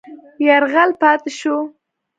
[0.47, 1.55] یرغل پاتې شو.